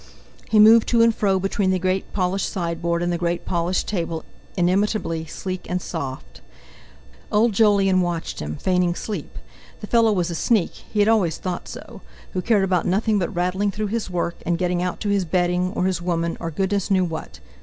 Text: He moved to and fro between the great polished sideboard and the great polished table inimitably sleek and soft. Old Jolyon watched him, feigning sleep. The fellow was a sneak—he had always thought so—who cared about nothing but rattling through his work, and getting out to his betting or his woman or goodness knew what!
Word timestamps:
He 0.49 0.57
moved 0.57 0.87
to 0.87 1.03
and 1.03 1.13
fro 1.13 1.37
between 1.39 1.69
the 1.69 1.77
great 1.77 2.11
polished 2.11 2.49
sideboard 2.51 3.03
and 3.03 3.13
the 3.13 3.19
great 3.19 3.45
polished 3.45 3.87
table 3.87 4.25
inimitably 4.57 5.25
sleek 5.25 5.69
and 5.69 5.79
soft. 5.79 6.41
Old 7.31 7.53
Jolyon 7.53 8.01
watched 8.01 8.39
him, 8.39 8.55
feigning 8.55 8.95
sleep. 8.95 9.37
The 9.79 9.85
fellow 9.85 10.11
was 10.11 10.31
a 10.31 10.33
sneak—he 10.33 10.97
had 10.99 11.07
always 11.07 11.37
thought 11.37 11.67
so—who 11.67 12.41
cared 12.41 12.63
about 12.63 12.87
nothing 12.87 13.19
but 13.19 13.35
rattling 13.35 13.69
through 13.69 13.93
his 13.93 14.09
work, 14.09 14.37
and 14.43 14.57
getting 14.57 14.81
out 14.81 14.99
to 15.01 15.09
his 15.09 15.23
betting 15.23 15.71
or 15.75 15.85
his 15.85 16.01
woman 16.01 16.35
or 16.39 16.49
goodness 16.49 16.89
knew 16.89 17.05
what! 17.05 17.39